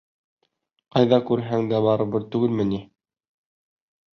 Ҡайҙа 0.95 1.19
күрһәң 1.27 1.69
дә 1.73 1.81
барыбер 1.89 2.25
түгелме 2.37 2.67
ни? 2.73 2.81